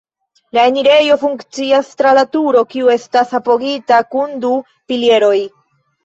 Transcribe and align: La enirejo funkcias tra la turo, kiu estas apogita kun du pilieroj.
La 0.57 0.61
enirejo 0.67 1.17
funkcias 1.23 1.91
tra 1.99 2.13
la 2.19 2.23
turo, 2.35 2.63
kiu 2.71 2.89
estas 2.95 3.33
apogita 3.39 3.99
kun 4.15 4.33
du 4.47 4.51
pilieroj. 4.93 5.37